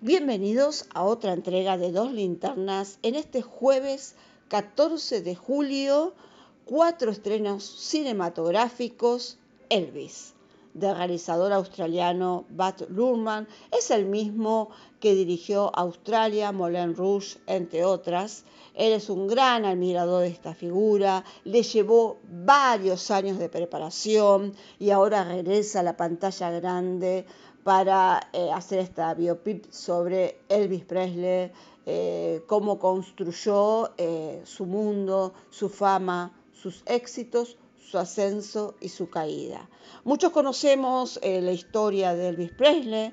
[0.00, 4.16] Bienvenidos a otra entrega de Dos Linternas en este jueves
[4.48, 6.12] 14 de julio,
[6.66, 9.38] cuatro estrenos cinematográficos,
[9.70, 10.34] Elvis,
[10.74, 14.68] del realizador australiano Bud Luhrmann, es el mismo
[15.00, 18.44] que dirigió Australia, Moulin Rouge, entre otras.
[18.74, 24.90] Él es un gran admirador de esta figura, le llevó varios años de preparación y
[24.90, 27.24] ahora regresa a la pantalla grande
[27.64, 31.50] para eh, hacer esta biopic sobre Elvis Presley,
[31.86, 39.70] eh, cómo construyó eh, su mundo, su fama, sus éxitos, su ascenso y su caída.
[40.04, 43.12] Muchos conocemos la historia de Elvis Presley,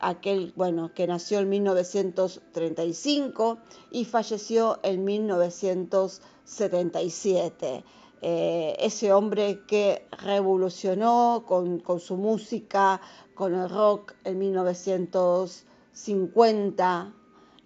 [0.00, 3.58] aquel bueno, que nació en 1935
[3.92, 7.84] y falleció en 1977.
[8.22, 13.00] Ese hombre que revolucionó con, con su música,
[13.34, 17.14] con el rock en 1950,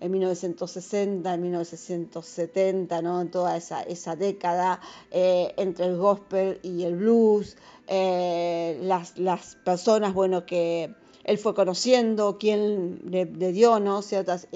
[0.04, 3.22] en 1960, en 1970, ¿no?
[3.22, 4.80] en toda esa, esa década,
[5.10, 11.54] eh, entre el gospel y el blues, eh, las, las, personas bueno, que él fue
[11.54, 14.02] conociendo, quien le, dio ¿no?
[14.02, 14.46] ciertas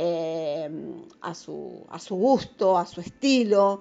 [0.00, 1.10] influencias.
[1.20, 3.80] a, su, a su gusto, a su estilo.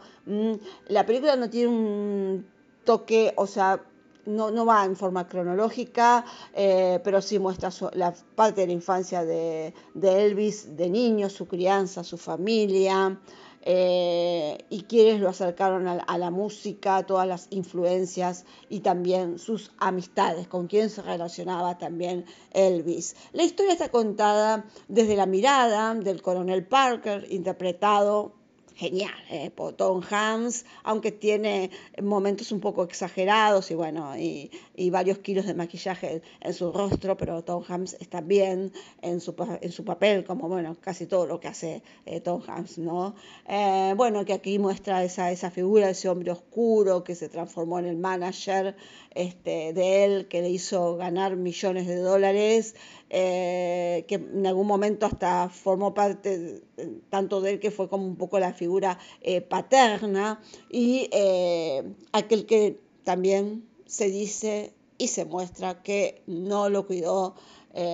[0.88, 2.46] La película no tiene un
[2.84, 3.82] toque, o sea,
[4.30, 9.74] no, va en forma cronológica, eh, pero sí muestra la parte de la infancia de,
[10.02, 13.20] Elvis, de niño, su crianza, su familia,
[13.62, 20.48] eh, y quienes lo acercaron a, la música, todas las influencias y también sus amistades,
[20.48, 23.16] con quien se relacionaba también Elvis.
[23.34, 28.39] La historia está contada desde la mirada del coronel Parker, interpretado
[28.80, 31.70] genial, eh, Tom Hanks, aunque tiene
[32.02, 34.50] momentos un poco exagerados y bueno, y,
[34.90, 38.72] varios kilos de maquillaje en su rostro, pero Tom Hanks está bien
[39.02, 42.78] en su, en su papel, como bueno, casi todo lo que hace eh, Tom Hanks,
[42.78, 43.16] ¿no?
[43.48, 47.86] Eh, bueno, que aquí muestra esa, esa figura, ese hombre oscuro que se transformó en
[47.86, 48.76] el manager
[49.14, 52.76] este, de él, que le hizo ganar millones de dólares.
[53.12, 56.62] Eh, que en algún momento hasta formó parte
[57.10, 60.40] tanto de él que fue como un poco la figura eh, paterna
[60.70, 67.36] y eh, aquel que también se dice y se muestra que no lo cuidó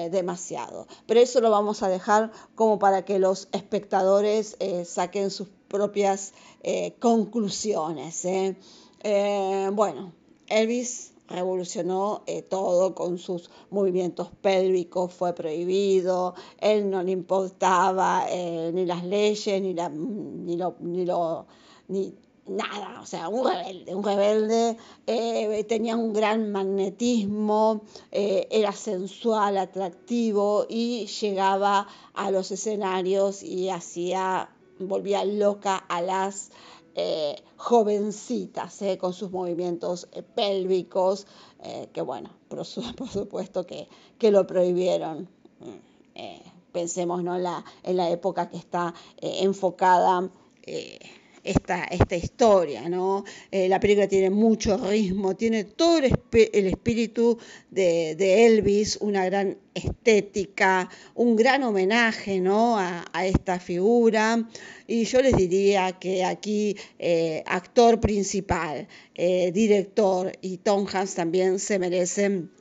[0.10, 0.88] demasiado.
[1.06, 6.34] Pero eso lo vamos a dejar como para que los espectadores saquen sus propias
[7.00, 8.26] conclusiones.
[9.74, 10.14] bueno,
[10.48, 18.72] Elvis revolucionó eh, todo con sus movimientos pélvicos, fue prohibido, él no le importaba eh,
[18.74, 21.48] ni las leyes, ni, la, ni lo, ni lo,
[21.88, 22.14] ni
[22.48, 24.78] nada, o sea, un rebelde, un rebelde,
[25.08, 27.82] eh, tenía un gran magnetismo,
[28.12, 36.52] era sensual, atractivo y llegaba a los escenarios y hacía, volvía loca a las
[36.98, 41.28] eh, jovencitas, eh, con sus movimientos eh, pélvicos,
[41.92, 45.28] que bueno, por, supuesto que, que, lo prohibieron.
[45.60, 46.22] Mm,
[46.72, 47.38] pensemos ¿no?
[47.38, 50.30] la, en la época que está enfocada
[51.46, 53.24] esta, esta historia, ¿no?
[53.52, 56.06] Eh, la película tiene mucho ritmo, tiene todo el,
[56.68, 57.38] espíritu
[57.70, 62.78] de, Elvis, una gran estética, un gran homenaje, ¿no?
[62.80, 64.48] a, esta figura.
[64.88, 71.60] Y yo les diría que aquí eh, actor principal, eh, director y Tom Hanks también
[71.60, 72.52] se merecen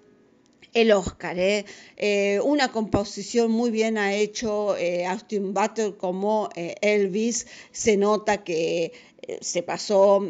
[0.75, 1.39] el Oscar.
[1.39, 1.65] ¿eh?
[1.97, 7.47] Eh, una composición muy bien ha hecho eh, Austin Butler como Elvis.
[7.73, 8.93] Se nota que
[9.41, 10.23] se pasó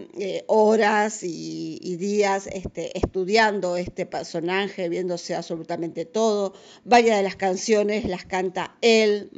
[0.47, 6.55] horas y, días este, estudiando este personaje, viéndose absolutamente todo.
[6.84, 9.31] Varias de las canciones las canta él.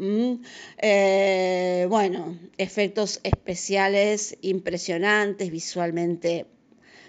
[1.89, 6.45] bueno, efectos especiales impresionantes, visualmente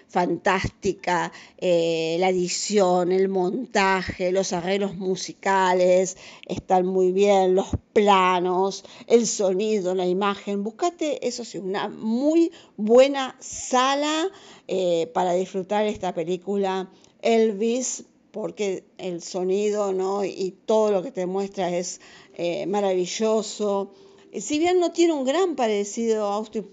[0.08, 6.16] fantástica, eh, la edición, el montaje, los arreglos musicales
[6.46, 10.64] están muy bien, los planos, el sonido, la imagen.
[10.64, 14.28] Búscate, eso sí, una muy buena sala
[14.66, 16.90] eh, para disfrutar esta película
[17.20, 20.24] Elvis porque el sonido ¿no?
[20.24, 22.00] y todo lo que te muestra es
[22.34, 23.92] eh, maravilloso.
[24.32, 26.70] Si bien no tiene un gran parecido Austin,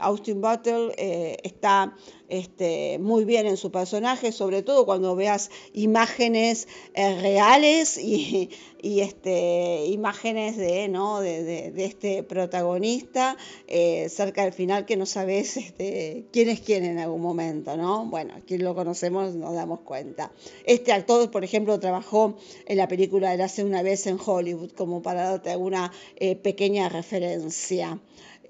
[0.00, 0.94] Austin Butler,
[1.42, 1.96] está
[2.28, 8.50] este, muy bien en su personaje, sobre todo cuando veas imágenes eh, reales y,
[8.82, 11.20] este, imágenes de, ¿no?
[11.20, 13.36] de, este protagonista
[13.66, 18.06] eh, cerca del final que no sabes este, quién es quién en algún momento, ¿no?
[18.06, 20.30] Bueno, quien lo conocemos nos damos cuenta.
[20.64, 22.36] Este actor, por ejemplo, trabajó
[22.66, 26.88] en la película de hace una vez en Hollywood, como para darte alguna eh, pequeña
[26.88, 27.98] referencia.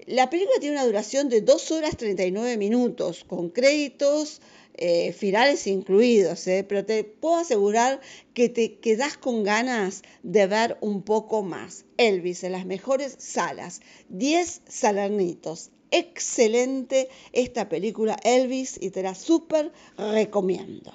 [0.05, 4.41] La película tiene una duración de 2 horas 39 minutos, con créditos
[4.75, 7.99] eh, finales incluidos, eh, pero te puedo asegurar
[8.33, 11.83] que te quedas con ganas de ver un poco más.
[11.97, 15.71] Elvis en las mejores salas, 10 salernitos.
[15.91, 20.93] Excelente esta película Elvis y te la súper recomiendo.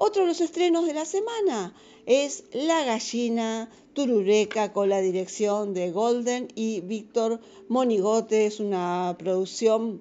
[0.00, 1.74] Otro de los estrenos de la semana
[2.06, 8.46] es La gallina turureca con la dirección de Golden y Víctor Monigote.
[8.46, 10.00] Es una producción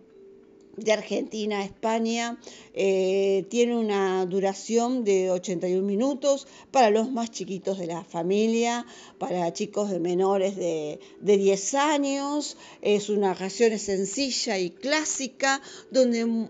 [0.78, 2.40] de Argentina a España.
[2.74, 8.86] Eh, tiene una duración de 81 minutos para los más chiquitos de la familia,
[9.18, 12.58] para chicos de menores de, de 10 años.
[12.82, 16.48] Es una narración sencilla y clásica, donde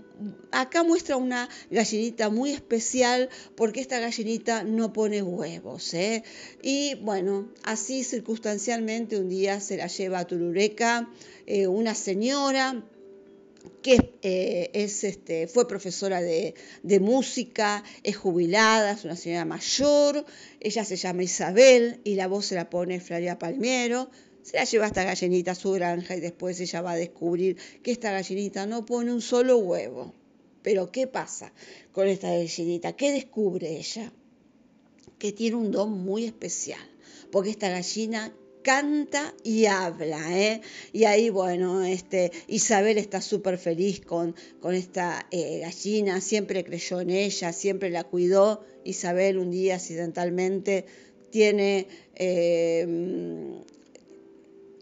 [0.51, 5.93] acá muestra una gallinita muy especial porque esta gallinita no pone huevos.
[5.93, 6.23] ¿eh?
[6.61, 11.09] Y bueno, así circunstancialmente un día se la lleva a Turureca
[11.45, 12.83] eh, una señora
[13.81, 16.53] que eh, es, este, fue profesora de,
[16.99, 20.25] música, es jubilada, es una señora mayor,
[20.59, 24.09] ella se llama Isabel y la voz se la pone Flavia Palmiero,
[24.41, 27.91] se la lleva esta gallinita a su granja y después ella va a descubrir que
[27.91, 30.13] esta gallinita no pone un solo huevo.
[30.61, 31.53] Pero ¿qué pasa
[31.91, 32.93] con esta gallinita?
[32.93, 34.11] ¿Qué descubre ella?
[35.19, 36.81] Que tiene un don muy especial,
[37.31, 38.33] porque esta gallina
[38.67, 40.59] canta y habla, ¿eh?
[40.91, 46.99] Y ahí, bueno, este, Isabel está súper feliz con, con esta eh, gallina, siempre creyó
[46.99, 48.65] en ella, siempre la cuidó.
[48.83, 50.85] Isabel un día accidentalmente
[51.29, 51.87] tiene...
[52.15, 52.85] Eh,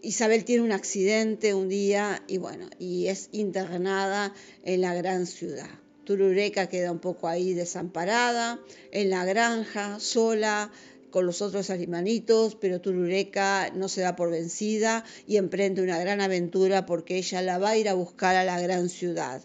[0.02, 4.34] Isabel tiene un accidente un día y bueno, y es internada
[4.64, 5.70] en la gran ciudad.
[6.02, 8.60] Turureca queda un poco ahí desamparada,
[8.90, 10.72] en la granja, sola,
[11.16, 16.20] con los otros animanitos, pero Turureca no se da por vencida y emprende una gran
[16.20, 19.42] aventura porque ella la va a ir a buscar a la gran ciudad.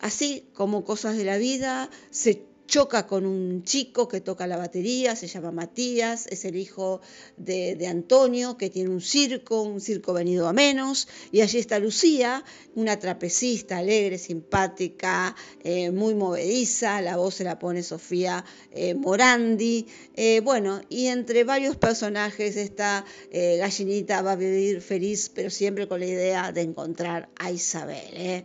[0.00, 5.16] Así como cosas de la vida, se choca con un chico que toca la batería,
[5.16, 7.00] se llama Matías, es el hijo
[7.36, 12.44] de, Antonio, que tiene un circo, un circo venido a menos, y allí está Lucía,
[12.76, 15.34] una trapecista alegre, simpática,
[15.64, 21.42] eh, muy movediza, la voz se la pone Sofía eh, Morandi, eh, bueno, y entre
[21.42, 27.30] varios personajes esta gallinita va a vivir feliz, pero siempre con la idea de encontrar
[27.36, 28.44] a Isabel.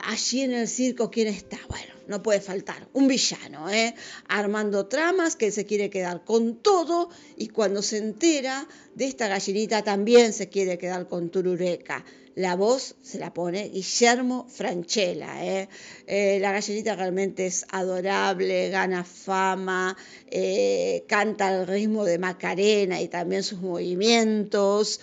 [0.00, 1.58] Allí en el circo, ¿quién está?
[1.68, 3.94] Bueno, no puede faltar, un villano, ¿eh?
[4.28, 9.82] armando tramas que se quiere quedar con todo y cuando se entera de esta gallinita
[9.82, 12.04] también se quiere quedar con Turureca.
[12.34, 15.44] La voz se la pone Guillermo Franchella.
[15.44, 15.68] ¿eh?
[16.06, 19.96] Eh, la gallinita realmente es adorable, gana fama,
[20.30, 25.00] eh, canta al ritmo de Macarena y también sus movimientos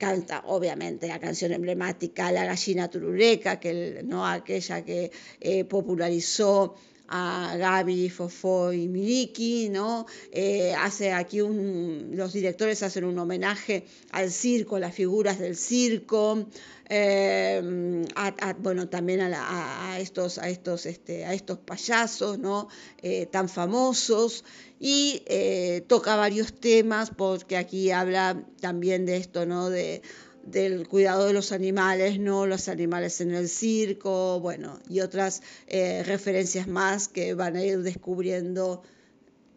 [0.00, 4.26] canta obviamente la canción emblemática La gallina turureca, que, ¿no?
[4.26, 6.74] aquella que eh, popularizó
[7.10, 10.06] a Gaby, Fofó y Miliki, ¿no?
[10.32, 15.56] Eh, hace aquí un, los directores hacen un homenaje al circo, a las figuras del
[15.56, 16.46] circo,
[16.88, 17.60] eh,
[18.58, 22.68] bueno, también a, estos, a estos, este, a estos payasos, ¿no?
[23.30, 24.44] tan famosos
[24.80, 29.68] y eh, toca varios temas porque aquí habla también de esto, ¿no?
[29.68, 30.00] De,
[30.44, 32.46] del cuidado de los animales, ¿no?
[32.46, 37.82] Los animales en el circo, bueno, y otras eh, referencias más que van a ir
[37.82, 38.82] descubriendo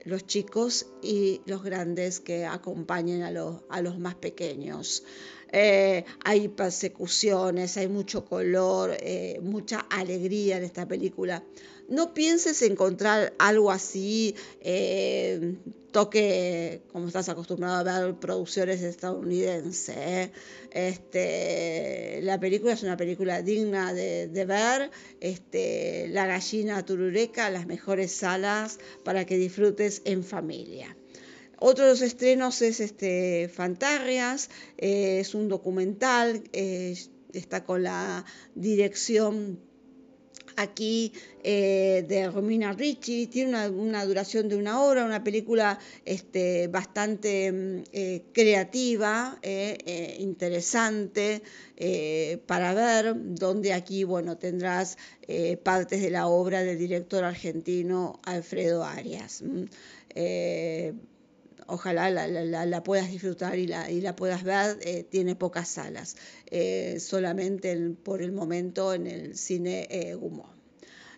[0.03, 5.03] los chicos y los grandes que acompañen a los, a los más pequeños.
[5.53, 8.97] Eh, hay persecuciones, hay mucho color,
[9.41, 11.43] mucha alegría en esta película
[11.89, 15.55] no pienses encontrar algo así, eh,
[15.91, 19.95] toque como estás acostumbrado a ver producciones estadounidenses.
[19.95, 20.31] ¿eh?
[20.71, 24.91] Este, la película es una película digna de, ver.
[25.19, 30.95] Este, la gallina turureca, las mejores salas para que disfrutes en familia.
[31.65, 39.59] Otro de los estrenos es este, Fantarrias, eh, es un documental, está con la dirección
[40.57, 47.51] aquí eh, de Romina Ricci, tiene una, duración de una hora, una película este, bastante
[47.51, 51.41] mm, eh, creativa, eh, interesante
[52.45, 54.97] para ver, donde aquí, bueno, tendrás
[55.63, 59.43] partes de la obra del director argentino Alfredo Arias.
[61.67, 65.05] Ojalá la, puedas disfrutar y la, y la puedas ver.
[65.09, 66.15] tiene pocas salas,
[66.99, 69.87] solamente por el momento en el cine
[70.19, 70.53] Gumón.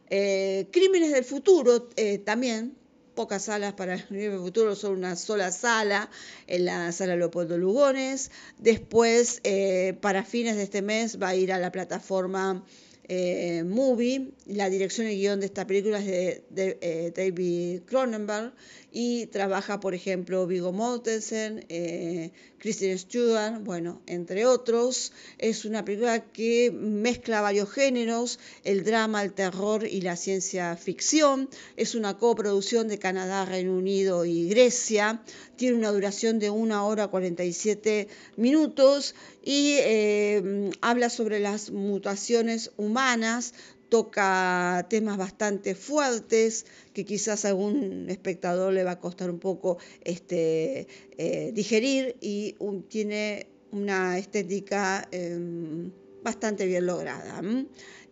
[0.09, 2.75] Eh, Crímenes del futuro eh, también,
[3.15, 6.09] pocas salas para el del futuro, solo una sola sala
[6.47, 8.29] en la sala Leopoldo Lugones.
[8.59, 12.63] Después, eh, para fines de este mes, va a ir a la plataforma
[13.07, 14.31] Movie.
[14.47, 18.53] La dirección y guion de esta película es de, David Cronenberg
[18.97, 25.11] y trabaja, por ejemplo, Vigo Mortensen, eh, Kristen Stewart, bueno, entre otros.
[25.37, 31.49] Es una película que mezcla varios géneros, el drama, el terror y la ciencia ficción.
[31.75, 35.21] Es una coproducción de Canadá, Reino Unido y Grecia.
[35.57, 43.53] Tiene una duración de una hora 47 minutos y eh, habla sobre las mutaciones humanas
[43.89, 49.77] toca temas bastante fuertes que quizás a algún espectador le va a costar un poco
[50.03, 50.87] este,
[51.17, 52.55] eh, digerir y
[52.87, 55.91] tiene una estética em,
[56.23, 57.41] bastante bien lograda.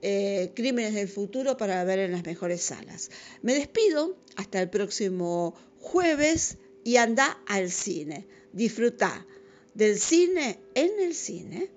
[0.01, 3.09] Eh, Crímenes del futuro para ver en las mejores salas.
[3.41, 8.27] Me despido hasta el próximo jueves y anda al cine.
[8.51, 9.25] Disfruta
[9.73, 11.71] del cine en el cine.